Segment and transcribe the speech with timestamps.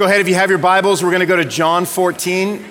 [0.00, 1.02] Go ahead if you have your Bibles.
[1.02, 2.64] We're going to go to John 14.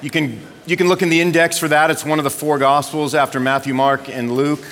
[0.00, 1.90] You can, you can look in the index for that.
[1.90, 4.64] It's one of the four Gospels after Matthew, Mark, and Luke.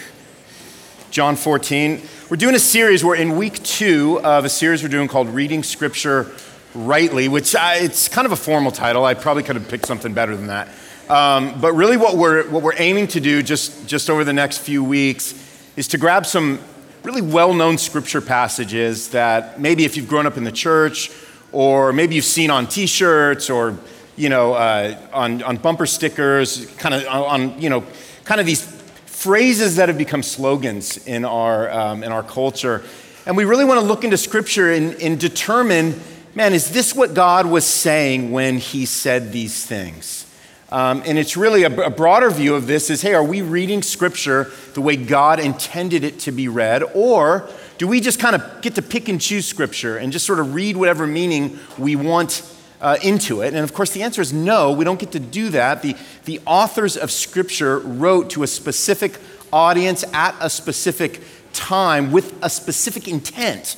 [1.10, 2.00] John 14.
[2.30, 3.04] We're doing a series.
[3.04, 6.30] We're in week two of a series we're doing called Reading Scripture
[6.76, 9.04] Rightly, which I, it's kind of a formal title.
[9.04, 10.68] I probably could have picked something better than that.
[11.08, 14.58] Um, but really, what we're, what we're aiming to do just, just over the next
[14.58, 15.34] few weeks
[15.74, 16.60] is to grab some
[17.02, 21.10] really well known scripture passages that maybe if you've grown up in the church
[21.54, 23.78] or maybe you've seen on t-shirts or
[24.16, 27.84] you know uh, on, on bumper stickers kind of on you know
[28.24, 28.62] kind of these
[29.06, 32.82] phrases that have become slogans in our um, in our culture.
[33.26, 35.98] And we really want to look into scripture and, and determine
[36.34, 40.26] man is this what god was saying when he said these things?
[40.70, 43.80] Um, and it's really a, a broader view of this is hey are we reading
[43.80, 46.82] scripture the way god intended it to be read?
[46.94, 47.48] Or
[47.84, 50.54] do we just kind of get to pick and choose scripture and just sort of
[50.54, 52.42] read whatever meaning we want
[52.80, 53.48] uh, into it?
[53.48, 55.82] And of course, the answer is no, we don't get to do that.
[55.82, 59.20] The, the authors of scripture wrote to a specific
[59.52, 61.20] audience at a specific
[61.52, 63.76] time with a specific intent.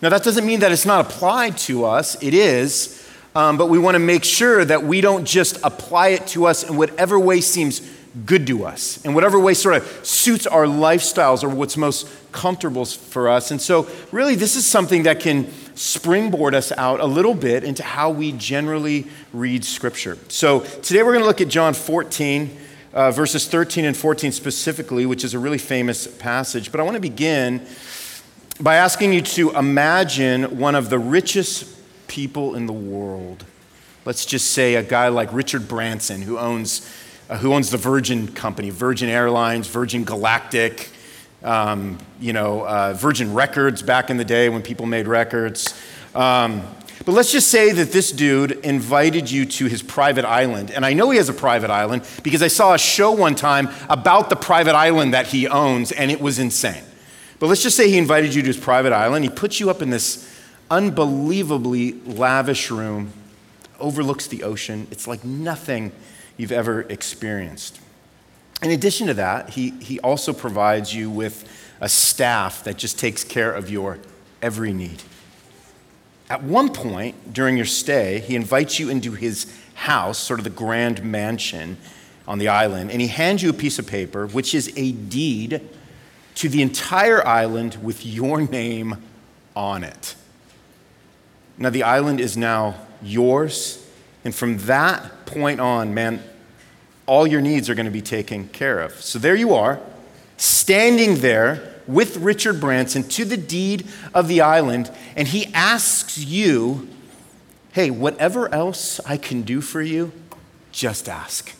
[0.00, 3.04] Now, that doesn't mean that it's not applied to us, it is.
[3.34, 6.62] Um, but we want to make sure that we don't just apply it to us
[6.62, 7.80] in whatever way seems
[8.26, 12.84] good to us, in whatever way sort of suits our lifestyles or what's most comfortable
[12.84, 13.50] for us.
[13.50, 17.82] And so, really, this is something that can springboard us out a little bit into
[17.82, 20.18] how we generally read Scripture.
[20.28, 22.58] So, today we're going to look at John 14.
[22.94, 26.70] Uh, verses 13 and 14 specifically, which is a really famous passage.
[26.70, 27.66] But I want to begin
[28.60, 31.74] by asking you to imagine one of the richest
[32.06, 33.46] people in the world.
[34.04, 36.86] Let's just say a guy like Richard Branson, who owns
[37.32, 40.90] uh, who owns the Virgin Company, Virgin Airlines, Virgin Galactic,
[41.42, 45.74] um, you know, uh, Virgin Records back in the day when people made records.
[46.14, 46.62] Um,
[47.06, 50.72] but let's just say that this dude invited you to his private island.
[50.72, 53.70] And I know he has a private island because I saw a show one time
[53.88, 56.84] about the private island that he owns, and it was insane.
[57.38, 59.24] But let's just say he invited you to his private island.
[59.24, 60.30] He puts you up in this
[60.70, 63.10] unbelievably lavish room,
[63.80, 64.86] overlooks the ocean.
[64.90, 65.92] It's like nothing
[66.42, 67.78] you've ever experienced.
[68.62, 71.48] In addition to that, he, he also provides you with
[71.80, 73.98] a staff that just takes care of your
[74.42, 75.02] every need.
[76.28, 80.50] At one point during your stay, he invites you into his house, sort of the
[80.50, 81.76] grand mansion
[82.26, 85.60] on the island, and he hands you a piece of paper, which is a deed
[86.34, 88.96] to the entire island with your name
[89.54, 90.16] on it.
[91.56, 93.82] Now, the island is now yours
[94.24, 96.22] and from that point on, man,
[97.06, 98.92] all your needs are going to be taken care of.
[99.00, 99.80] So there you are,
[100.36, 106.88] standing there with Richard Branson to the deed of the island, and he asks you,
[107.72, 110.12] hey, whatever else I can do for you,
[110.70, 111.52] just ask.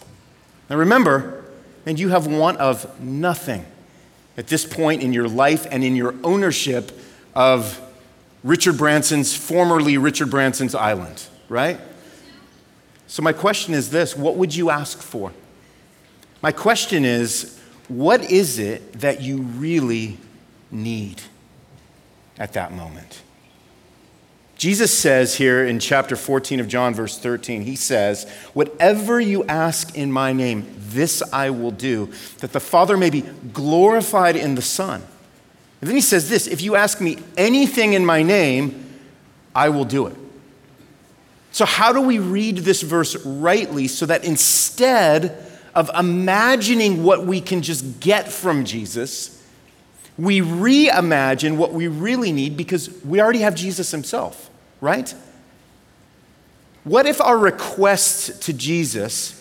[0.70, 1.44] Now remember,
[1.84, 3.66] and you have want of nothing
[4.36, 6.92] at this point in your life and in your ownership
[7.34, 7.80] of
[8.44, 11.80] Richard Branson's, formerly Richard Branson's island, right?
[13.12, 15.34] So, my question is this what would you ask for?
[16.40, 20.16] My question is what is it that you really
[20.70, 21.20] need
[22.38, 23.20] at that moment?
[24.56, 29.94] Jesus says here in chapter 14 of John, verse 13, he says, Whatever you ask
[29.94, 34.62] in my name, this I will do, that the Father may be glorified in the
[34.62, 35.02] Son.
[35.82, 38.86] And then he says this If you ask me anything in my name,
[39.54, 40.16] I will do it.
[41.52, 47.42] So, how do we read this verse rightly so that instead of imagining what we
[47.42, 49.42] can just get from Jesus,
[50.18, 55.14] we reimagine what we really need because we already have Jesus himself, right?
[56.84, 59.38] What if our requests to Jesus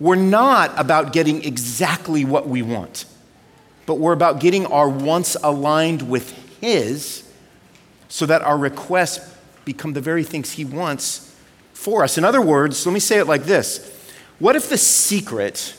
[0.00, 3.04] were not about getting exactly what we want,
[3.86, 7.28] but were about getting our wants aligned with His
[8.08, 9.34] so that our requests
[9.64, 11.33] become the very things He wants
[11.74, 12.16] for us.
[12.16, 13.90] In other words, let me say it like this
[14.38, 15.76] What if the secret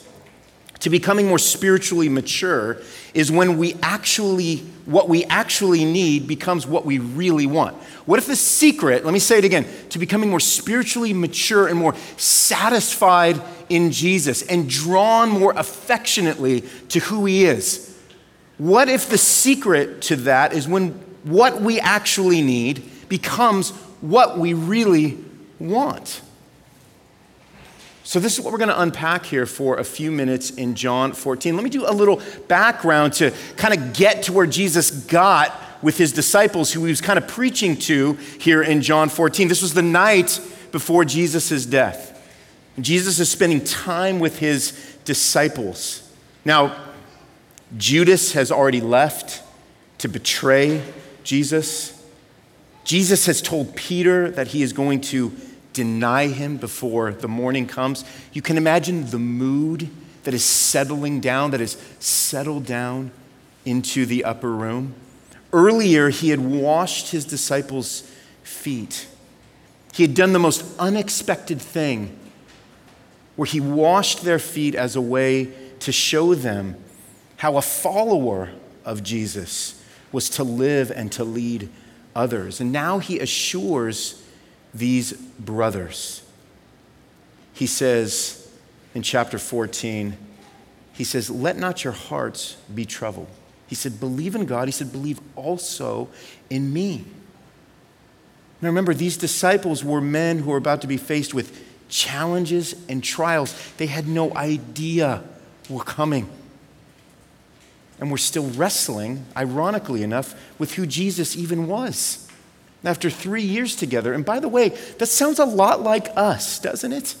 [0.80, 2.76] to becoming more spiritually mature
[3.14, 7.74] is when we actually, what we actually need becomes what we really want?
[8.04, 11.78] What if the secret, let me say it again, to becoming more spiritually mature and
[11.78, 16.60] more satisfied in Jesus and drawn more affectionately
[16.90, 17.98] to who He is?
[18.58, 20.90] What if the secret to that is when
[21.24, 23.70] what we actually need becomes
[24.00, 25.18] what we really
[25.58, 26.20] want.
[28.04, 31.12] So, this is what we're going to unpack here for a few minutes in John
[31.12, 31.56] 14.
[31.56, 35.98] Let me do a little background to kind of get to where Jesus got with
[35.98, 39.48] his disciples who he was kind of preaching to here in John 14.
[39.48, 40.40] This was the night
[40.72, 42.12] before Jesus' death.
[42.80, 46.08] Jesus is spending time with his disciples.
[46.44, 46.76] Now,
[47.76, 49.42] Judas has already left
[49.98, 50.82] to betray
[51.24, 51.95] Jesus.
[52.86, 55.32] Jesus has told Peter that he is going to
[55.72, 58.04] deny him before the morning comes.
[58.32, 59.90] You can imagine the mood
[60.22, 63.10] that is settling down, that is settled down
[63.64, 64.94] into the upper room.
[65.52, 68.08] Earlier, he had washed his disciples'
[68.44, 69.08] feet.
[69.92, 72.16] He had done the most unexpected thing
[73.34, 76.76] where he washed their feet as a way to show them
[77.38, 78.50] how a follower
[78.84, 79.82] of Jesus
[80.12, 81.68] was to live and to lead
[82.16, 82.60] others.
[82.60, 84.22] And now he assures
[84.74, 86.22] these brothers.
[87.52, 88.50] He says
[88.94, 90.16] in chapter 14,
[90.92, 93.28] he says, Let not your hearts be troubled.
[93.66, 94.66] He said, Believe in God.
[94.66, 96.08] He said, Believe also
[96.50, 97.04] in me.
[98.62, 103.04] Now remember, these disciples were men who were about to be faced with challenges and
[103.04, 105.22] trials they had no idea
[105.68, 106.28] were coming.
[107.98, 112.28] And we're still wrestling, ironically enough, with who Jesus even was
[112.84, 114.12] after three years together.
[114.12, 117.14] And by the way, that sounds a lot like us, doesn't it?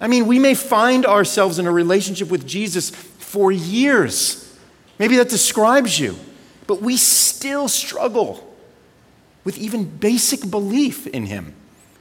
[0.00, 4.40] I mean, we may find ourselves in a relationship with Jesus for years.
[4.98, 6.16] Maybe that describes you,
[6.66, 8.54] but we still struggle
[9.44, 11.54] with even basic belief in Him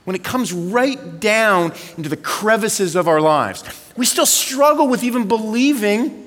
[0.06, 3.64] when it comes right down into the crevices of our lives.
[3.96, 6.23] We still struggle with even believing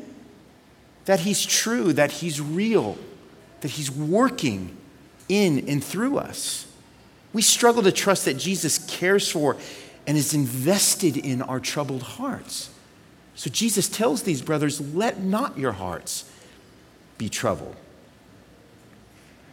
[1.06, 2.96] that He's true, that He's real,
[3.62, 4.76] that He's working
[5.28, 6.66] in and through us.
[7.32, 9.56] We struggle to trust that Jesus cares for
[10.06, 12.70] and is invested in our troubled hearts.
[13.34, 16.30] So Jesus tells these brothers, let not your hearts
[17.18, 17.76] be troubled.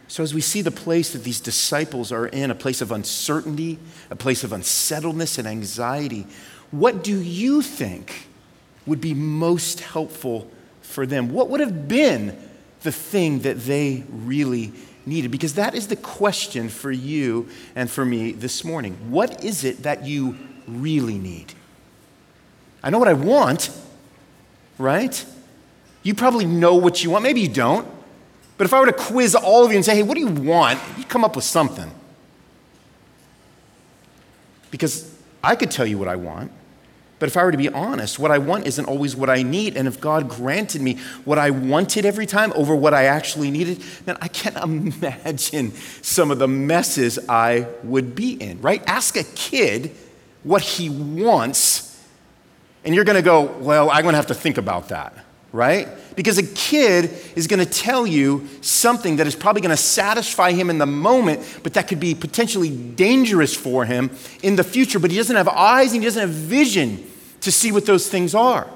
[0.06, 3.78] So, as we see the place that these disciples are in, a place of uncertainty,
[4.10, 6.26] a place of unsettledness and anxiety,
[6.70, 8.28] what do you think
[8.86, 10.50] would be most helpful
[10.84, 11.32] for them?
[11.32, 12.38] What would have been
[12.82, 14.72] the thing that they really
[15.06, 15.30] needed?
[15.30, 18.96] Because that is the question for you and for me this morning.
[19.10, 20.36] What is it that you
[20.68, 21.54] really need?
[22.82, 23.70] I know what I want,
[24.78, 25.24] right?
[26.02, 27.22] You probably know what you want.
[27.22, 27.88] Maybe you don't.
[28.56, 30.28] But if I were to quiz all of you and say, hey, what do you
[30.28, 30.78] want?
[30.96, 31.90] You'd come up with something.
[34.70, 36.52] Because I could tell you what I want.
[37.24, 39.78] But if I were to be honest, what I want isn't always what I need.
[39.78, 43.78] And if God granted me what I wanted every time over what I actually needed,
[44.04, 44.54] then I can't
[45.02, 45.72] imagine
[46.02, 48.82] some of the messes I would be in, right?
[48.86, 49.92] Ask a kid
[50.42, 51.98] what he wants,
[52.84, 55.16] and you're going to go, well, I'm going to have to think about that
[55.50, 55.86] right?
[56.16, 60.50] Because a kid is going to tell you something that is probably going to satisfy
[60.50, 64.10] him in the moment, but that could be potentially dangerous for him
[64.42, 64.98] in the future.
[64.98, 67.08] But he doesn't have eyes and he doesn't have vision
[67.44, 68.66] to see what those things are.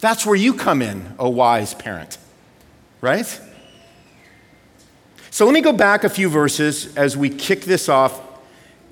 [0.00, 2.18] That's where you come in, a wise parent,
[3.00, 3.40] right?
[5.30, 8.20] So let me go back a few verses as we kick this off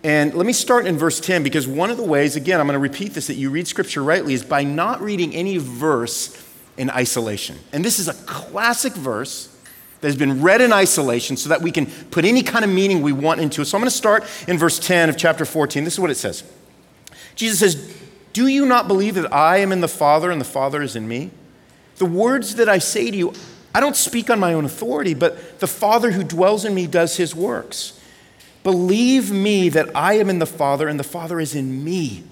[0.04, 2.74] and let me start in verse 10 because one of the ways, again, I'm going
[2.74, 6.40] to repeat this, that you read scripture rightly is by not reading any verse
[6.76, 7.58] in isolation.
[7.72, 9.54] And this is a classic verse
[10.00, 13.02] that has been read in isolation so that we can put any kind of meaning
[13.02, 13.64] we want into it.
[13.64, 15.82] So I'm going to start in verse 10 of chapter 14.
[15.82, 16.44] This is what it says
[17.34, 17.96] Jesus says,
[18.38, 21.08] Do you not believe that I am in the Father and the Father is in
[21.08, 21.32] me?
[21.96, 23.32] The words that I say to you,
[23.74, 27.16] I don't speak on my own authority, but the Father who dwells in me does
[27.16, 27.98] his works.
[28.62, 32.22] Believe me that I am in the Father and the Father is in me,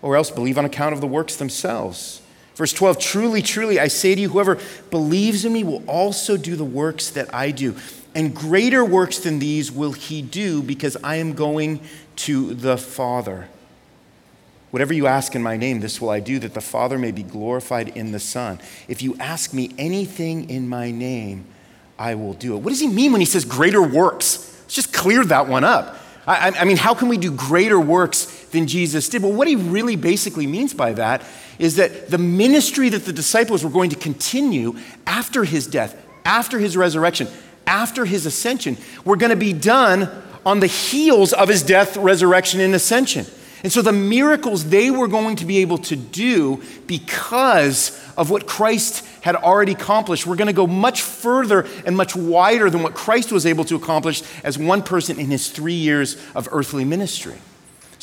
[0.00, 2.22] or else believe on account of the works themselves.
[2.54, 6.56] Verse 12 Truly, truly, I say to you, whoever believes in me will also do
[6.56, 7.76] the works that I do.
[8.14, 11.80] And greater works than these will he do because I am going
[12.16, 13.48] to the Father.
[14.72, 17.22] Whatever you ask in my name, this will I do, that the Father may be
[17.22, 18.58] glorified in the Son.
[18.88, 21.44] If you ask me anything in my name,
[21.98, 22.60] I will do it.
[22.60, 24.58] What does he mean when he says greater works?
[24.62, 25.98] Let's just clear that one up.
[26.26, 29.22] I, I, mean, how can we do greater works than Jesus did?
[29.22, 31.22] Well, what he really basically means by that
[31.58, 34.76] is that the ministry that the disciples were going to continue
[35.06, 37.28] after his death, after his resurrection,
[37.66, 40.08] after his ascension, were going to be done
[40.46, 43.26] on the heels of his death, resurrection, and ascension.
[43.62, 48.46] And so the miracles they were going to be able to do because of what
[48.46, 50.26] Christ had already accomplished.
[50.26, 53.76] We're going to go much further and much wider than what Christ was able to
[53.76, 57.38] accomplish as one person in his three years of earthly ministry.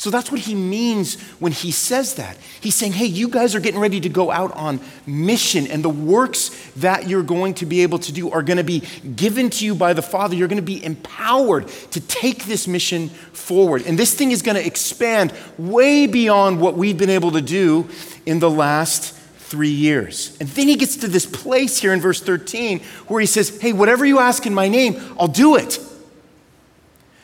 [0.00, 2.38] So that's what he means when he says that.
[2.58, 5.90] He's saying, hey, you guys are getting ready to go out on mission, and the
[5.90, 8.82] works that you're going to be able to do are going to be
[9.14, 10.34] given to you by the Father.
[10.34, 13.82] You're going to be empowered to take this mission forward.
[13.84, 17.86] And this thing is going to expand way beyond what we've been able to do
[18.24, 20.34] in the last three years.
[20.40, 23.74] And then he gets to this place here in verse 13 where he says, hey,
[23.74, 25.78] whatever you ask in my name, I'll do it.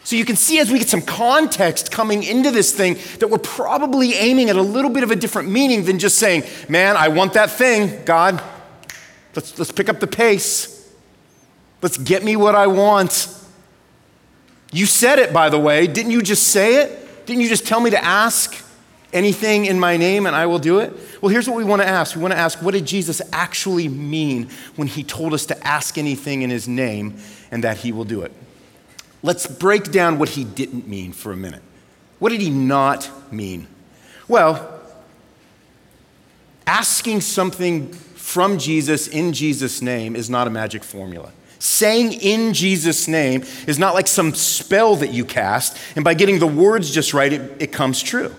[0.06, 3.38] So you can see as we get some context coming into this thing that we're
[3.38, 7.08] probably aiming at a little bit of a different meaning than just saying, man, I
[7.08, 8.40] want that thing, God.
[9.34, 10.94] Let's, let's pick up the pace.
[11.82, 13.36] Let's get me what I want.
[14.70, 15.88] You said it, by the way.
[15.88, 17.26] Didn't you just say it?
[17.26, 18.64] Didn't you just tell me to ask
[19.12, 20.92] anything in my name and I will do it?
[21.20, 22.14] Well, here's what we want to ask.
[22.14, 25.98] We want to ask, what did Jesus actually mean when he told us to ask
[25.98, 27.16] anything in his name
[27.50, 28.30] and that he will do it?
[29.26, 31.62] Let's break down what he didn't mean for a minute.
[32.20, 33.66] What did he not mean?
[34.28, 34.80] Well,
[36.64, 41.32] asking something from Jesus in Jesus' name is not a magic formula.
[41.58, 46.38] Saying in Jesus' name is not like some spell that you cast, and by getting
[46.38, 48.32] the words just right, it, it comes true.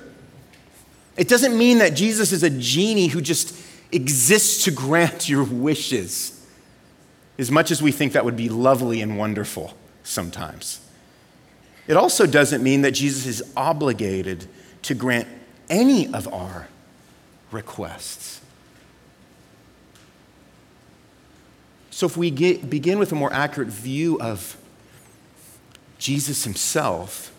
[1.17, 6.48] It doesn't mean that Jesus is a genie who just exists to grant your wishes,
[7.38, 9.74] as much as we think that would be lovely and wonderful
[10.08, 10.80] sometimes.
[11.88, 14.46] It also doesn't mean that Jesus is obligated
[14.84, 15.28] to grant
[15.70, 16.68] any of our
[17.52, 18.42] requests.
[21.90, 24.56] So, if we get, begin with a more accurate view of
[25.98, 27.34] Jesus himself,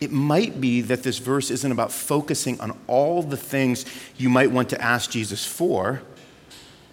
[0.00, 3.84] it might be that this verse isn't about focusing on all the things
[4.16, 6.02] you might want to ask Jesus for,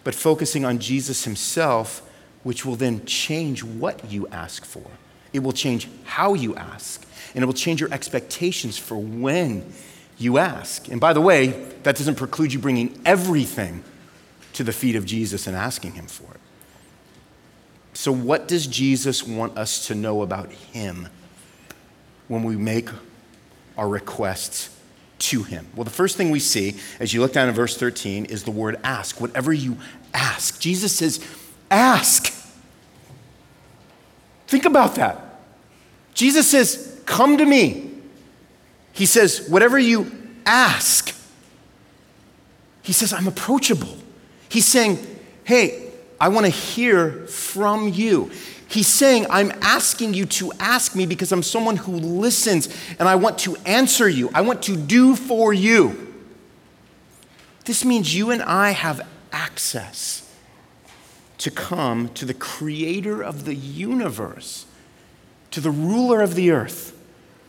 [0.04, 2.08] but focusing on Jesus himself,
[2.44, 4.86] which will then change what you ask for.
[5.34, 9.72] It will change how you ask, and it will change your expectations for when
[10.18, 10.88] you ask.
[10.90, 11.48] And by the way,
[11.84, 13.84] that doesn't preclude you bringing everything
[14.54, 16.40] to the feet of Jesus and asking Him for it.
[17.94, 21.08] So, what does Jesus want us to know about Him
[22.28, 22.90] when we make
[23.78, 24.76] our requests
[25.20, 25.68] to Him?
[25.76, 28.52] Well, the first thing we see as you look down in verse 13 is the
[28.52, 29.20] word ask.
[29.22, 29.78] Whatever you
[30.14, 31.26] ask, Jesus says,
[31.72, 32.28] ask.
[34.48, 35.40] Think about that.
[36.14, 37.90] Jesus says, Come to me.
[38.92, 40.12] He says, Whatever you
[40.46, 41.16] ask,
[42.84, 43.98] he says, I'm approachable.
[44.50, 45.00] He's saying,
[45.46, 48.30] Hey, I want to hear from you.
[48.68, 53.16] He's saying, I'm asking you to ask me because I'm someone who listens and I
[53.16, 54.30] want to answer you.
[54.34, 56.14] I want to do for you.
[57.66, 60.31] This means you and I have access
[61.42, 64.68] to come to the creator of the universe,
[65.50, 66.96] to the ruler of the earth,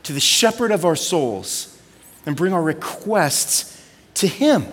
[0.02, 1.78] to the shepherd of our souls,
[2.24, 4.66] and bring our requests to him.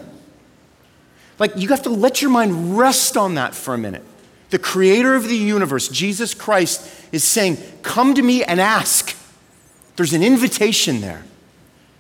[1.38, 4.04] Like, you have to let your mind rest on that for a minute.
[4.52, 9.18] The creator of the universe, Jesus Christ, is saying, Come to me and ask.
[9.98, 11.26] There's an invitation there.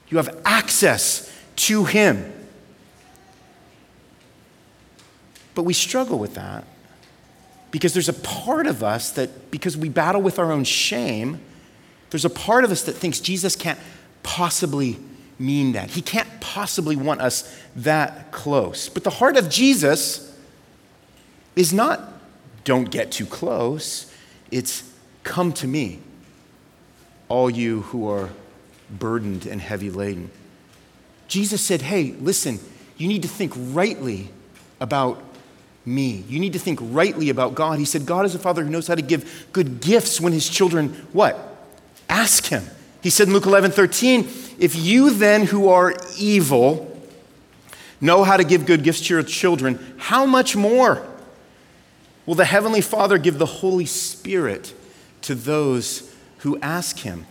[0.08, 2.32] You have access to him.
[5.54, 6.64] But we struggle with that
[7.72, 11.40] because there's a part of us that, because we battle with our own shame,
[12.10, 13.80] there's a part of us that thinks Jesus can't
[14.24, 14.98] possibly
[15.38, 15.92] mean that.
[15.92, 18.90] He can't possibly want us that close.
[18.90, 20.36] But the heart of Jesus
[21.56, 22.02] is not,
[22.64, 24.12] don't get too close,
[24.52, 24.84] it's,
[25.24, 26.00] come to me,
[27.28, 28.30] all you who are
[28.90, 30.32] burdened and heavy laden.
[31.28, 32.60] Jesus said, hey, listen,
[32.98, 34.30] you need to think rightly
[34.82, 35.24] about
[35.90, 36.24] me.
[36.28, 37.80] You need to think rightly about God.
[37.80, 40.48] He said, God is a father who knows how to give good gifts when his
[40.48, 41.68] children, what?
[42.08, 42.64] Ask him.
[43.02, 44.30] He said in Luke 11, 13,
[44.60, 46.86] if you then who are evil
[48.02, 51.06] know how to give good gifts to your children, how much more
[52.26, 54.74] will the Heavenly Father give the Holy Spirit
[55.22, 57.26] to those who ask him?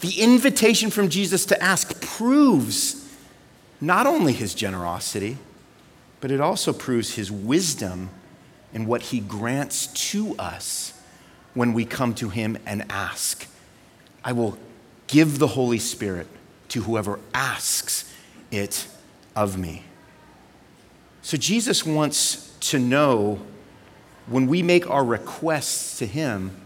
[0.00, 3.08] The invitation from Jesus to ask proves
[3.80, 5.36] not only his generosity,
[6.20, 8.10] but it also proves his wisdom
[8.72, 10.92] in what he grants to us
[11.54, 13.46] when we come to him and ask.
[14.24, 14.58] I will
[15.06, 16.26] give the Holy Spirit
[16.68, 18.12] to whoever asks
[18.50, 18.86] it
[19.34, 19.84] of me.
[21.22, 23.40] So Jesus wants to know
[24.26, 26.56] when we make our requests to him,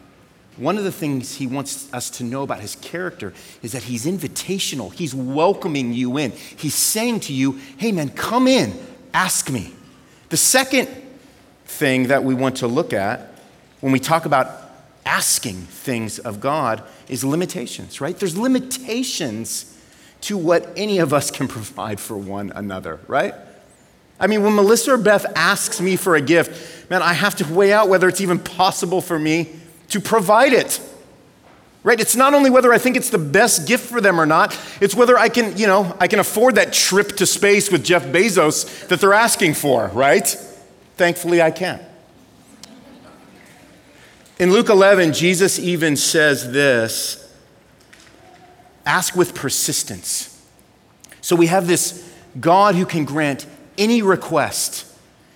[0.56, 3.32] one of the things he wants us to know about his character
[3.62, 4.92] is that he's invitational.
[4.92, 6.30] He's welcoming you in.
[6.30, 8.78] He's saying to you, hey man, come in.
[9.14, 9.73] Ask me.
[10.28, 10.88] The second
[11.66, 13.33] thing that we want to look at
[13.80, 14.50] when we talk about
[15.06, 18.18] asking things of God is limitations, right?
[18.18, 19.78] There's limitations
[20.23, 23.35] to what any of us can provide for one another, right?
[24.18, 27.52] I mean, when Melissa or Beth asks me for a gift, man, I have to
[27.52, 29.50] weigh out whether it's even possible for me
[29.88, 30.80] to provide it.
[31.84, 32.00] Right?
[32.00, 34.94] It's not only whether I think it's the best gift for them or not, it's
[34.94, 38.88] whether I can, you know, I can afford that trip to space with Jeff Bezos
[38.88, 40.26] that they're asking for, right?
[40.96, 41.84] Thankfully, I can.
[44.38, 47.20] In Luke 11, Jesus even says this
[48.86, 50.30] ask with persistence.
[51.20, 52.10] So we have this
[52.40, 53.46] God who can grant
[53.78, 54.86] any request.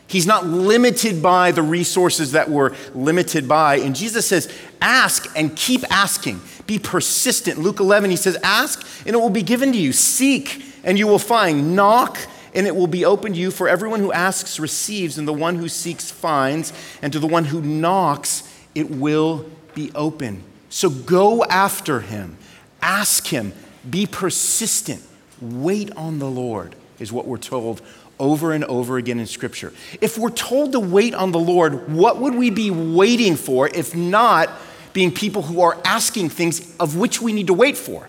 [0.08, 3.76] He's not limited by the resources that we're limited by.
[3.76, 6.40] And Jesus says, ask and keep asking.
[6.66, 7.58] Be persistent.
[7.58, 9.92] Luke 11, he says, ask and it will be given to you.
[9.92, 11.76] Seek and you will find.
[11.76, 12.18] Knock
[12.54, 13.50] and it will be opened to you.
[13.50, 16.72] For everyone who asks receives, and the one who seeks finds,
[17.02, 18.42] and to the one who knocks,
[18.74, 20.42] it will be open.
[20.70, 22.38] So go after him,
[22.80, 23.52] ask him,
[23.88, 25.02] be persistent,
[25.40, 27.82] wait on the Lord, is what we're told
[28.18, 29.72] over and over again in Scripture.
[30.00, 33.94] If we're told to wait on the Lord, what would we be waiting for if
[33.94, 34.50] not
[34.92, 38.08] being people who are asking things of which we need to wait for?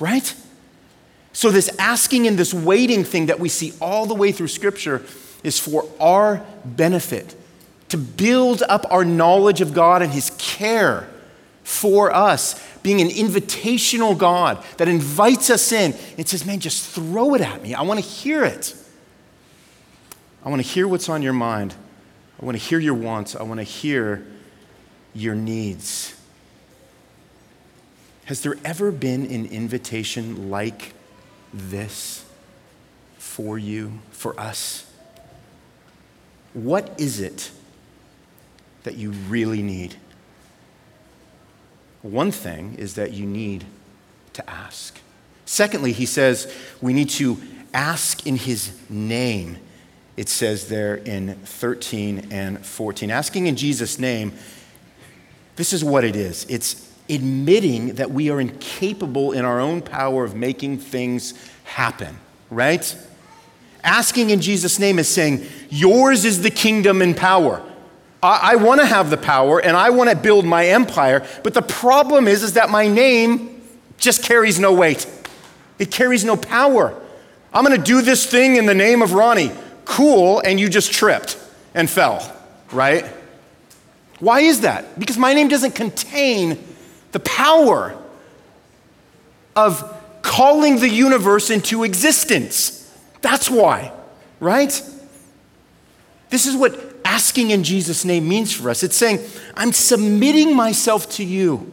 [0.00, 0.34] Right?
[1.32, 5.04] So, this asking and this waiting thing that we see all the way through Scripture
[5.42, 7.34] is for our benefit
[7.88, 11.08] to build up our knowledge of God and His care
[11.62, 17.34] for us, being an invitational God that invites us in and says, Man, just throw
[17.34, 17.74] it at me.
[17.74, 18.74] I want to hear it.
[20.44, 21.74] I want to hear what's on your mind.
[22.40, 23.36] I want to hear your wants.
[23.36, 24.26] I want to hear
[25.14, 26.18] your needs.
[28.24, 30.94] Has there ever been an invitation like
[31.52, 32.24] this
[33.18, 34.90] for you, for us?
[36.54, 37.50] What is it
[38.82, 39.96] that you really need.
[42.02, 43.64] One thing is that you need
[44.32, 44.98] to ask.
[45.44, 47.40] Secondly, he says we need to
[47.72, 49.58] ask in his name.
[50.16, 53.10] It says there in 13 and 14.
[53.10, 54.32] Asking in Jesus' name,
[55.56, 60.24] this is what it is it's admitting that we are incapable in our own power
[60.24, 62.16] of making things happen,
[62.50, 62.96] right?
[63.82, 67.62] Asking in Jesus' name is saying, Yours is the kingdom and power.
[68.22, 71.54] I, I want to have the power and I want to build my empire, but
[71.54, 73.62] the problem is, is that my name
[73.98, 75.06] just carries no weight.
[75.78, 76.94] It carries no power.
[77.52, 79.52] I'm going to do this thing in the name of Ronnie.
[79.92, 81.38] Cool, and you just tripped
[81.74, 82.34] and fell,
[82.72, 83.04] right?
[84.20, 84.98] Why is that?
[84.98, 86.58] Because my name doesn't contain
[87.10, 87.94] the power
[89.54, 89.84] of
[90.22, 92.90] calling the universe into existence.
[93.20, 93.92] That's why,
[94.40, 94.72] right?
[96.30, 98.82] This is what asking in Jesus' name means for us.
[98.82, 99.20] It's saying,
[99.58, 101.70] I'm submitting myself to you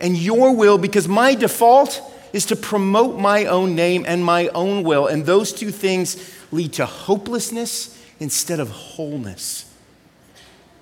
[0.00, 2.00] and your will because my default
[2.32, 5.06] is to promote my own name and my own will.
[5.06, 6.16] And those two things
[6.52, 9.68] lead to hopelessness instead of wholeness.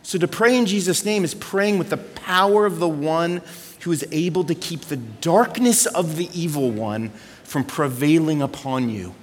[0.02, 3.42] So to pray in Jesus' name is praying with the power of the one
[3.83, 7.11] who is able to keep the darkness of the evil one
[7.44, 9.14] from prevailing upon you.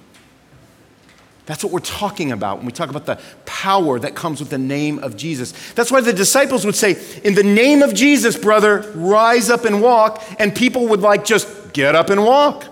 [1.46, 4.58] That's what we're talking about when we talk about the power that comes with the
[4.58, 5.54] name of Jesus.
[5.72, 9.80] That's why the disciples would say, In the name of Jesus, brother, rise up and
[9.80, 10.22] walk.
[10.38, 12.66] And people would like just get up and walk,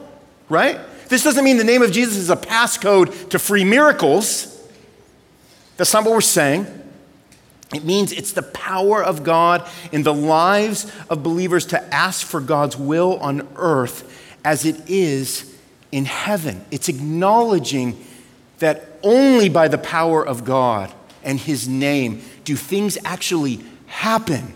[0.51, 0.79] right?
[1.09, 4.53] This doesn't mean the name of Jesus is a passcode to free miracles.
[5.77, 6.67] That's not what we're saying.
[7.75, 12.41] It means it's the power of God in the lives of believers to ask for
[12.41, 15.57] God's will on earth as it is
[15.91, 16.65] in heaven.
[16.71, 18.03] It's acknowledging
[18.59, 20.93] that only by the power of God
[21.25, 24.56] and His name do things actually happen.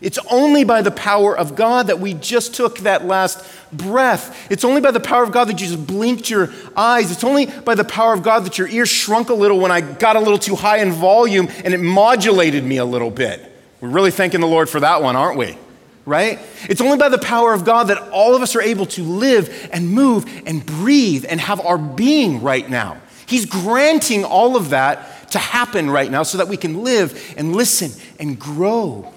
[0.00, 4.50] It's only by the power of God that we just took that last breath.
[4.50, 7.10] It's only by the power of God that you just blinked your eyes.
[7.10, 9.82] It's only by the power of God that your ears shrunk a little when I
[9.82, 13.46] got a little too high in volume and it modulated me a little bit.
[13.82, 15.58] We're really thanking the Lord for that one, aren't we?
[16.06, 16.38] Right?
[16.68, 19.68] It's only by the power of God that all of us are able to live
[19.70, 22.96] and move and breathe and have our being right now.
[23.26, 27.54] He's granting all of that to happen right now so that we can live and
[27.54, 29.12] listen and grow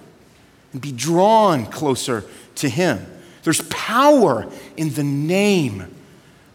[0.73, 3.05] and be drawn closer to Him.
[3.43, 5.95] There's power in the name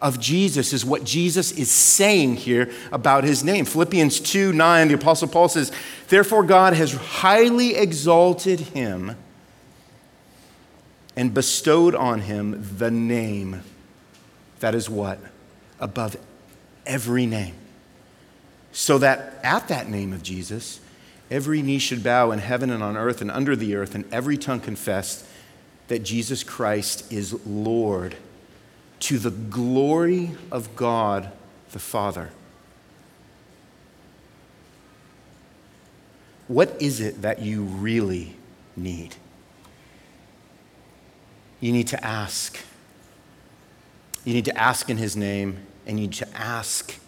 [0.00, 3.64] of Jesus, is what Jesus is saying here about His name.
[3.64, 5.72] Philippians 2 9, the Apostle Paul says,
[6.08, 9.16] Therefore, God has highly exalted Him
[11.16, 13.62] and bestowed on Him the name
[14.60, 15.18] that is what?
[15.80, 16.16] Above
[16.86, 17.54] every name.
[18.72, 20.80] So that at that name of Jesus,
[21.30, 24.36] every knee should bow in heaven and on earth and under the earth, and every
[24.36, 25.28] tongue confess
[25.88, 28.16] that Jesus Christ is Lord
[29.00, 31.32] to the glory of God
[31.72, 32.30] the Father.
[36.46, 38.36] What is it that you really
[38.76, 39.16] need?
[41.60, 42.58] You need to ask.
[44.24, 46.98] You need to ask in His name, and you need to ask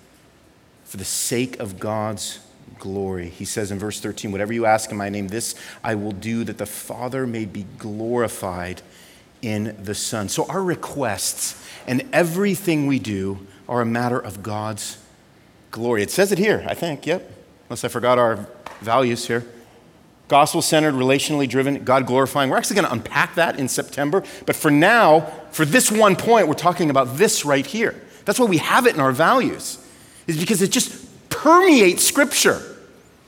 [0.84, 2.40] for the sake of God's
[2.80, 3.28] glory.
[3.28, 6.42] He says in verse 13, Whatever you ask in my name, this I will do,
[6.44, 8.82] that the Father may be glorified
[9.42, 10.28] in the Son.
[10.28, 14.98] So our requests and everything we do are a matter of God's
[15.70, 16.02] glory.
[16.02, 17.30] It says it here, I think, yep,
[17.68, 18.46] unless I forgot our
[18.80, 19.46] values here.
[20.28, 22.50] Gospel centered, relationally driven, God glorifying.
[22.50, 24.22] We're actually going to unpack that in September.
[24.46, 28.00] But for now, for this one point, we're talking about this right here.
[28.24, 29.84] That's why we have it in our values,
[30.28, 30.99] is because it just
[31.42, 32.60] permeates Scripture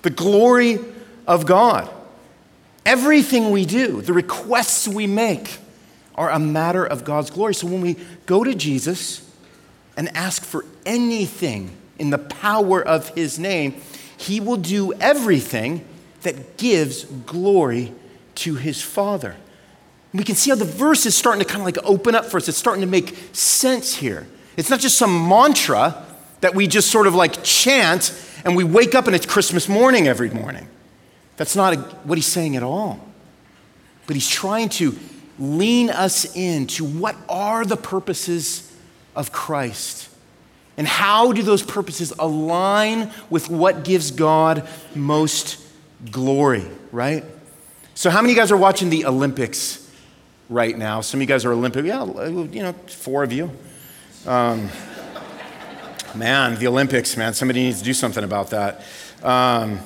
[0.03, 0.79] the glory
[1.27, 1.89] of God.
[2.85, 5.59] Everything we do, the requests we make,
[6.15, 7.55] are a matter of God's glory.
[7.55, 7.97] So when we
[8.27, 9.31] go to Jesus
[9.97, 13.77] and ask for anything in the power of His name,
[14.17, 15.85] He will do everything
[16.23, 17.93] that gives glory
[18.37, 19.37] to his Father.
[20.13, 22.37] We can see how the verse is starting to kind of like open up for
[22.37, 22.49] us.
[22.49, 24.27] It's starting to make sense here.
[24.57, 26.05] It's not just some mantra
[26.43, 28.13] that we just sort of like chant
[28.45, 30.69] and we wake up and it's Christmas morning every morning.
[31.37, 33.01] That's not a, what he's saying at all.
[34.07, 34.99] But he's trying to
[35.39, 38.71] lean us into what are the purposes
[39.15, 40.11] of Christ
[40.77, 45.65] and how do those purposes align with what gives God most
[46.11, 47.25] glory, right?
[47.95, 49.89] So, how many of you guys are watching the Olympics
[50.49, 51.03] right now?
[51.03, 53.51] Some of you guys are Olympic, yeah, you know, four of you.
[54.27, 54.71] Um,
[56.15, 58.83] man, the Olympics, man, somebody needs to do something about that.
[59.23, 59.81] Um,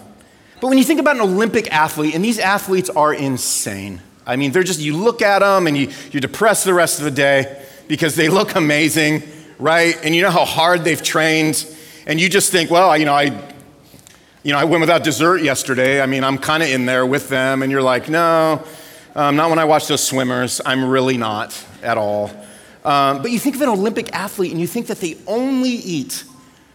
[0.61, 4.01] but when you think about an Olympic athlete, and these athletes are insane.
[4.27, 7.05] I mean, they're just, you look at them and you, you're depressed the rest of
[7.05, 9.23] the day because they look amazing,
[9.59, 9.97] right?
[10.03, 11.67] And you know how hard they've trained.
[12.07, 13.25] And you just think, well, you know, I,
[14.43, 16.01] you know, I went without dessert yesterday.
[16.01, 18.65] I mean, I'm kind of in there with them, and you're like, no,
[19.15, 20.61] um, not when I watch those swimmers.
[20.65, 22.31] I'm really not at all.
[22.87, 26.23] Um, but you think of an Olympic athlete, and you think that they only eat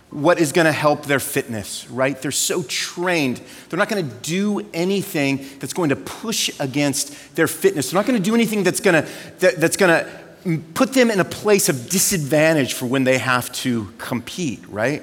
[0.09, 2.21] what is going to help their fitness, right?
[2.21, 3.41] They're so trained.
[3.69, 7.91] They're not going to do anything that's going to push against their fitness.
[7.91, 11.11] They're not going to do anything that's going to, that, that's going to put them
[11.11, 15.01] in a place of disadvantage for when they have to compete, right?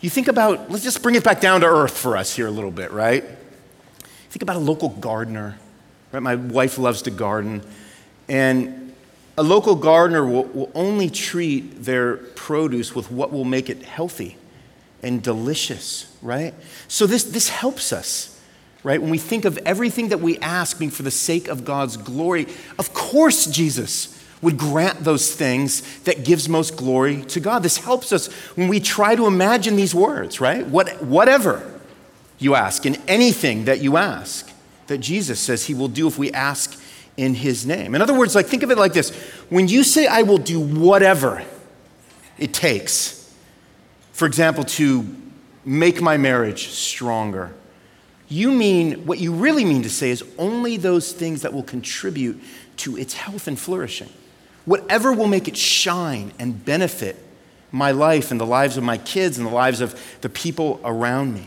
[0.00, 2.52] You think about, let's just bring it back down to earth for us here a
[2.52, 3.24] little bit, right?
[4.28, 5.58] Think about a local gardener,
[6.12, 6.22] right?
[6.22, 7.62] My wife loves to garden,
[8.28, 8.89] and
[9.38, 14.36] a local gardener will, will only treat their produce with what will make it healthy
[15.02, 16.54] and delicious, right?
[16.88, 18.40] So this, this helps us,
[18.82, 19.00] right?
[19.00, 22.46] When we think of everything that we ask being for the sake of God's glory,
[22.78, 27.62] of course, Jesus would grant those things that gives most glory to God.
[27.62, 30.66] This helps us when we try to imagine these words, right?
[30.66, 31.80] What, whatever
[32.38, 34.50] you ask, in anything that you ask,
[34.86, 36.80] that Jesus says he will do if we ask
[37.20, 37.94] in his name.
[37.94, 39.10] In other words, like think of it like this.
[39.50, 41.42] When you say I will do whatever
[42.38, 43.34] it takes,
[44.12, 45.04] for example, to
[45.64, 47.52] make my marriage stronger,
[48.28, 52.40] you mean what you really mean to say is only those things that will contribute
[52.78, 54.08] to its health and flourishing
[54.64, 57.16] whatever will make it shine and benefit
[57.72, 61.34] my life and the lives of my kids and the lives of the people around
[61.34, 61.46] me.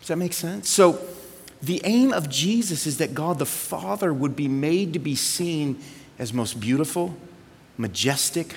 [0.00, 0.68] Does that make sense?
[0.68, 1.00] So,
[1.62, 5.80] the aim of Jesus is that God the Father would be made to be seen
[6.18, 7.16] as most beautiful,
[7.76, 8.56] majestic,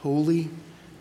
[0.00, 0.48] holy,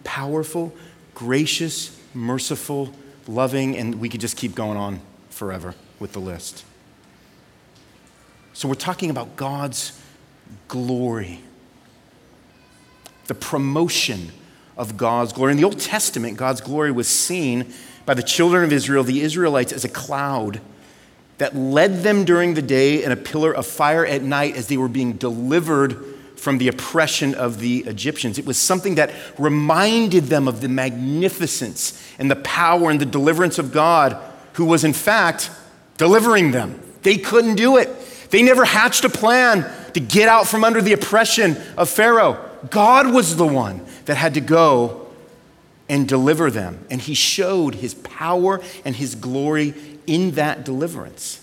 [0.04, 0.74] powerful,
[1.15, 2.94] gracious, merciful,
[3.28, 6.65] loving, and we could just keep going on forever with the list.
[8.54, 10.00] So, we're talking about God's
[10.67, 11.39] glory
[13.32, 14.30] the promotion
[14.76, 15.52] of God's glory.
[15.52, 17.74] In the Old Testament, God's glory was seen
[18.06, 20.60] by the children of Israel, the Israelites, as a cloud
[21.42, 24.78] that led them during the day and a pillar of fire at night as they
[24.78, 28.38] were being delivered from the oppression of the Egyptians.
[28.38, 33.58] It was something that reminded them of the magnificence and the power and the deliverance
[33.58, 34.22] of God,
[34.54, 35.50] who was in fact
[35.98, 36.80] delivering them.
[37.02, 37.90] They couldn't do it.
[38.30, 42.38] They never hatched a plan to get out from under the oppression of Pharaoh.
[42.70, 45.08] God was the one that had to go
[45.90, 46.86] and deliver them.
[46.90, 49.74] And he showed his power and his glory
[50.08, 51.38] in that deliverance.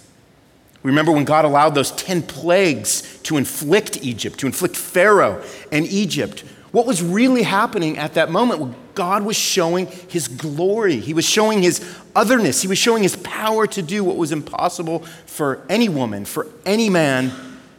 [0.82, 5.42] Remember when God allowed those 10 plagues to inflict Egypt, to inflict Pharaoh
[5.72, 6.44] and Egypt?
[6.70, 8.94] What was really happening at that moment?
[8.94, 10.98] God was showing his glory.
[11.00, 12.62] He was showing his otherness.
[12.62, 16.90] He was showing his power to do what was impossible for any woman, for any
[16.90, 17.32] man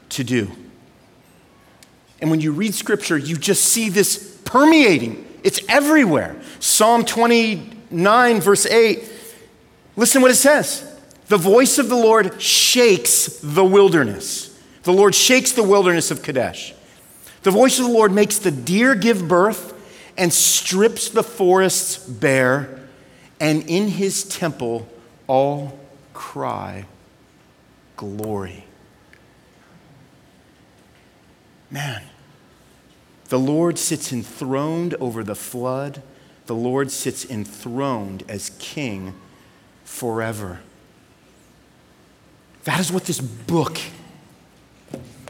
[0.09, 0.49] to do.
[2.21, 6.35] And when you read scripture, you just see this permeating, it's everywhere.
[6.59, 9.03] Psalm 29, verse 8,
[9.99, 10.85] listen what it says.
[11.27, 14.57] The voice of the Lord shakes the wilderness.
[14.83, 16.73] The Lord shakes the wilderness of Kadesh.
[17.43, 19.75] The voice of the Lord makes the deer give birth
[20.17, 22.79] and strips the forests bare,
[23.39, 24.89] and in his temple
[25.27, 25.79] all
[26.13, 26.85] cry,
[27.95, 28.65] Glory.
[31.69, 32.03] Man,
[33.27, 36.01] the Lord sits enthroned over the flood.
[36.47, 39.13] The Lord sits enthroned as king
[39.89, 40.59] forever.
[42.65, 43.79] That is what this book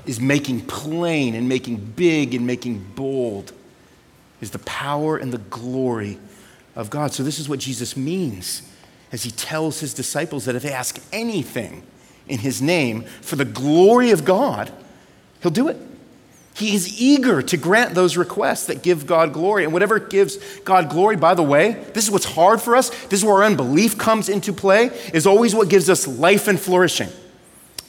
[0.05, 3.53] is making plain and making big and making bold
[4.41, 6.19] is the power and the glory
[6.75, 7.13] of God.
[7.13, 8.61] So this is what Jesus means
[9.13, 11.83] as he tells his disciples that if they ask anything
[12.27, 14.71] in his name for the glory of God,
[15.41, 15.77] he'll do it.
[16.59, 19.63] He is eager to grant those requests that give God glory.
[19.63, 22.89] And whatever gives God glory, by the way, this is what's hard for us.
[23.05, 26.59] This is where our unbelief comes into play, is always what gives us life and
[26.59, 27.07] flourishing.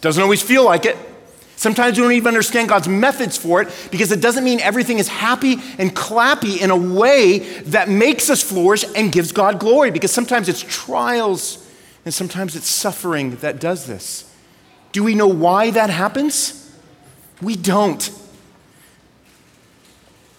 [0.01, 0.97] Doesn't always feel like it.
[1.57, 5.09] Sometimes we don't even understand God's methods for it because it doesn't mean everything is
[5.09, 10.13] happy and clappy in a way that makes us flourish and gives God glory because
[10.13, 11.69] sometimes it's trials
[12.05, 14.33] and sometimes it's suffering that does this.
[14.93, 16.73] Do we know why that happens?
[17.43, 18.09] We don't.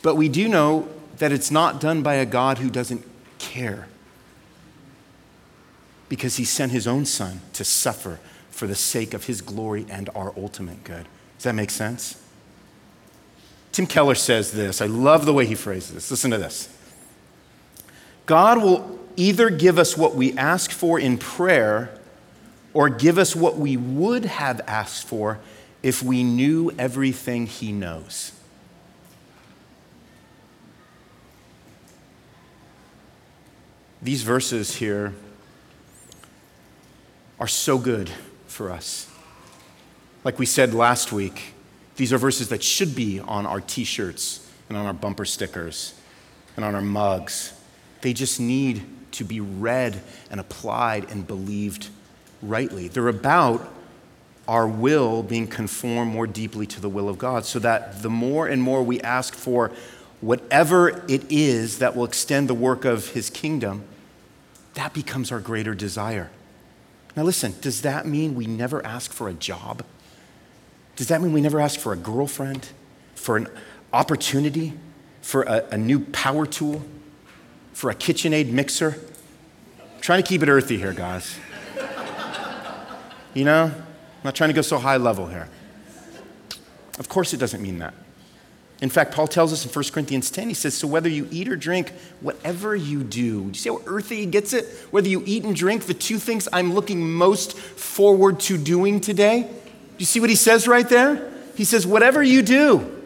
[0.02, 0.88] But we do know
[1.18, 3.06] that it's not done by a God who doesn't
[3.38, 3.88] care
[6.10, 10.10] because he sent his own son to suffer for the sake of his glory and
[10.16, 11.08] our ultimate good.
[11.38, 12.22] Does that make sense?
[13.72, 14.82] Tim Keller says this.
[14.82, 16.12] I love the way he phrases this.
[16.12, 16.68] Listen to this.
[18.26, 21.98] God will either give us what we ask for in prayer
[22.74, 25.40] or give us what we would have asked for
[25.82, 28.34] if we knew everything he knows.
[34.02, 35.14] These verses here
[37.40, 38.10] are so good
[38.48, 39.08] for us.
[40.24, 41.54] Like we said last week,
[41.98, 45.94] these are verses that should be on our t shirts and on our bumper stickers
[46.56, 47.54] and on our mugs.
[48.02, 48.84] They just need
[49.14, 51.90] to be read and applied and believed
[52.42, 52.88] rightly.
[52.88, 53.72] They're about
[54.48, 58.48] our will being conformed more deeply to the will of God, so that the more
[58.48, 59.72] and more we ask for
[60.22, 63.84] whatever it is that will extend the work of His kingdom,
[64.76, 66.30] that becomes our greater desire.
[67.16, 69.84] Now, listen, does that mean we never ask for a job?
[70.96, 72.70] Does that mean we never ask for a girlfriend,
[73.16, 73.48] for an
[73.92, 74.74] opportunity,
[75.22, 76.84] for a, a new power tool,
[77.74, 78.98] for a KitchenAid mixer?
[79.80, 81.38] I'm trying to keep it earthy here, guys.
[83.34, 85.50] You know, I'm not trying to go so high level here.
[87.00, 87.94] Of course, it doesn't mean that.
[88.82, 91.48] In fact, Paul tells us in 1 Corinthians 10, he says, So whether you eat
[91.48, 94.66] or drink, whatever you do, do you see how earthy he gets it?
[94.90, 99.44] Whether you eat and drink, the two things I'm looking most forward to doing today.
[99.44, 101.32] Do you see what he says right there?
[101.56, 103.04] He says, Whatever you do,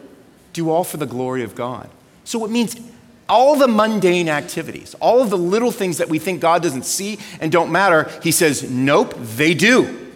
[0.54, 1.90] do all for the glory of God.
[2.24, 2.74] So it means
[3.28, 7.18] all the mundane activities, all of the little things that we think God doesn't see
[7.38, 10.10] and don't matter, he says, Nope, they do.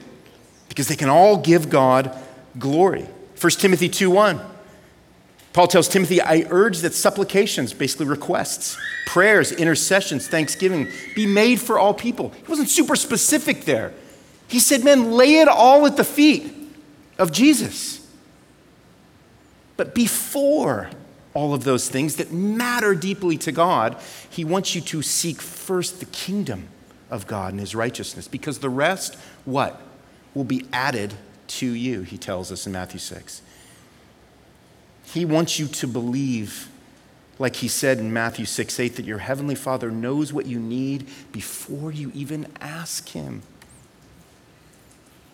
[0.71, 2.17] Because they can all give God
[2.59, 3.07] glory.
[3.39, 4.41] 1 Timothy 2 1.
[5.53, 11.79] Paul tells Timothy, I urge that supplications, basically requests, prayers, intercessions, thanksgiving, be made for
[11.79, 12.31] all people.
[12.31, 13.93] He wasn't super specific there.
[14.47, 16.53] He said, Men, lay it all at the feet
[17.19, 18.07] of Jesus.
[19.77, 20.91] But before
[21.35, 23.97] all of those things that matter deeply to God,
[24.29, 26.69] he wants you to seek first the kingdom
[27.11, 29.81] of God and his righteousness, because the rest, what?
[30.35, 31.15] Will be added
[31.49, 33.43] to you, he tells us in Matthew 6.
[35.13, 36.69] He wants you to believe,
[37.39, 41.09] like he said in Matthew 6 8, that your heavenly Father knows what you need
[41.33, 43.43] before you even ask him.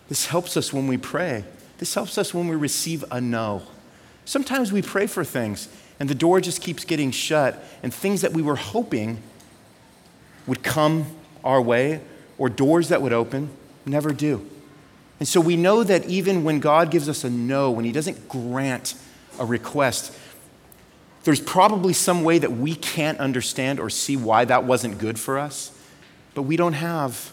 [0.09, 1.45] This helps us when we pray.
[1.79, 3.63] This helps us when we receive a no.
[4.25, 8.33] Sometimes we pray for things and the door just keeps getting shut, and things that
[8.33, 9.23] we were hoping
[10.47, 11.07] would come
[11.43, 12.01] our way
[12.39, 13.51] or doors that would open
[13.85, 14.47] never do.
[15.19, 18.29] And so we know that even when God gives us a no, when He doesn't
[18.29, 18.95] grant
[19.39, 20.13] a request,
[21.25, 25.39] there's probably some way that we can't understand or see why that wasn't good for
[25.39, 25.77] us,
[26.35, 27.33] but we don't have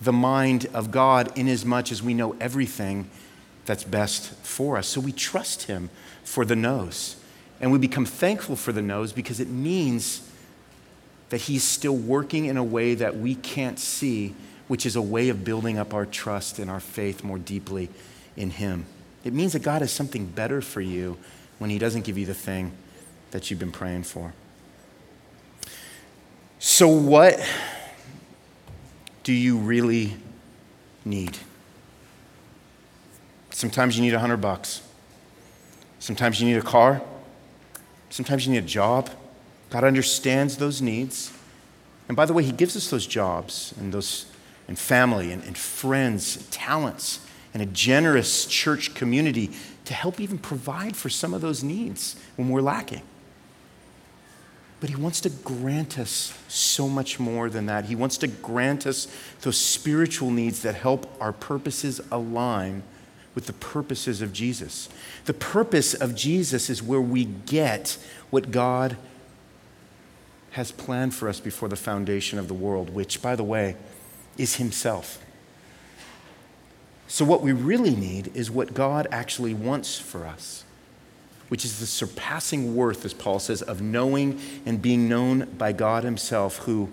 [0.00, 3.10] the mind of God in as much as we know everything
[3.66, 4.88] that's best for us.
[4.88, 5.90] So we trust Him
[6.24, 7.16] for the no's.
[7.60, 10.28] And we become thankful for the no's because it means
[11.28, 14.34] that He's still working in a way that we can't see,
[14.66, 17.88] which is a way of building up our trust and our faith more deeply
[18.36, 18.86] in Him.
[19.24, 21.18] It means that God has something better for you
[21.58, 22.72] when He doesn't give you the thing
[23.30, 24.34] that you've been praying for.
[26.58, 27.40] So, what
[29.22, 30.16] do you really
[31.04, 31.38] need?
[33.50, 34.82] Sometimes you need a hundred bucks.
[35.98, 37.00] Sometimes you need a car.
[38.10, 39.10] Sometimes you need a job.
[39.70, 41.32] God understands those needs.
[42.08, 44.26] And by the way, He gives us those jobs and those
[44.68, 47.20] and family and, and friends, and talents,
[47.52, 49.50] and a generous church community
[49.84, 53.02] to help even provide for some of those needs when we're lacking.
[54.80, 57.84] But He wants to grant us so much more than that.
[57.84, 59.06] He wants to grant us
[59.42, 62.82] those spiritual needs that help our purposes align
[63.34, 64.88] with the purposes of Jesus.
[65.24, 67.96] The purpose of Jesus is where we get
[68.30, 68.96] what God
[70.52, 73.76] has planned for us before the foundation of the world, which, by the way,
[74.36, 75.24] is Himself.
[77.12, 80.64] So, what we really need is what God actually wants for us,
[81.50, 86.04] which is the surpassing worth, as Paul says, of knowing and being known by God
[86.04, 86.90] Himself, who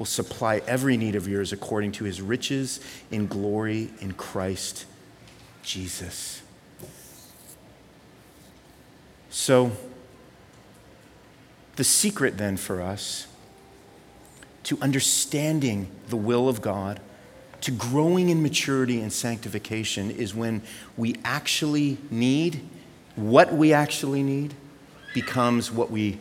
[0.00, 2.80] will supply every need of yours according to His riches
[3.12, 4.84] in glory in Christ
[5.62, 6.42] Jesus.
[9.30, 9.70] So,
[11.76, 13.28] the secret then for us
[14.64, 16.98] to understanding the will of God,
[17.66, 20.62] to growing in maturity and sanctification, is when
[20.96, 22.60] we actually need
[23.16, 24.54] what we actually need
[25.14, 26.16] becomes what we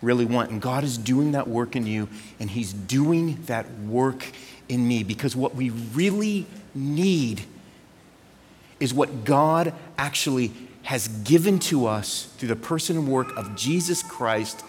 [0.00, 0.50] really want.
[0.50, 2.08] And God is doing that work in you,
[2.40, 4.32] and He's doing that work
[4.70, 7.42] in me because what we really need
[8.80, 10.50] is what God actually
[10.84, 14.64] has given to us through the person and work of Jesus Christ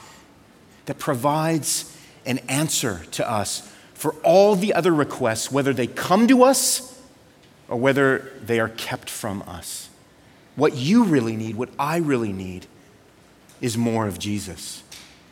[0.87, 6.43] that provides an answer to us for all the other requests, whether they come to
[6.43, 7.01] us
[7.67, 9.89] or whether they are kept from us.
[10.55, 12.67] What you really need, what I really need,
[13.59, 14.83] is more of Jesus.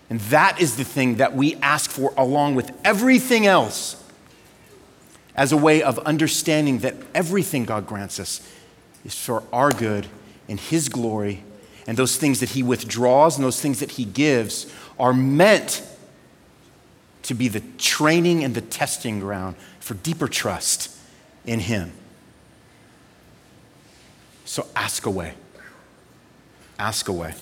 [0.10, 4.04] And that is the thing that we ask for along with everything else
[5.36, 8.42] as a way of understanding that everything God grants us
[9.06, 10.08] is for our good
[10.50, 11.44] and His glory.
[11.86, 15.84] And those things that He withdraws and those things that He gives are meant
[17.26, 20.96] to be the training and the testing ground for deeper trust
[21.46, 21.92] in Him.
[24.46, 25.34] So ask away.
[26.78, 27.34] Ask away.